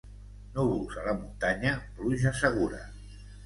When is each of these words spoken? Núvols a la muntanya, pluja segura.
Núvols 0.55 0.95
a 1.03 1.03
la 1.09 1.13
muntanya, 1.21 1.77
pluja 2.01 2.35
segura. 2.43 2.85